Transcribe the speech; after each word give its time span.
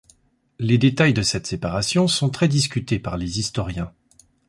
Les 0.57 0.79
détails 0.79 1.13
de 1.13 1.21
cette 1.21 1.45
séparation 1.45 2.07
sont 2.07 2.31
très 2.31 2.47
discutés 2.47 2.97
par 2.97 3.17
les 3.17 3.37
historiens. 3.37 3.93